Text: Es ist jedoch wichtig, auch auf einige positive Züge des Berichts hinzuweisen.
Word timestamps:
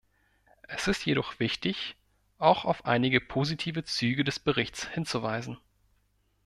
Es 0.63 0.87
ist 0.87 1.05
jedoch 1.05 1.37
wichtig, 1.39 1.95
auch 2.39 2.65
auf 2.65 2.85
einige 2.85 3.21
positive 3.21 3.83
Züge 3.83 4.23
des 4.23 4.39
Berichts 4.39 4.87
hinzuweisen. 4.87 5.59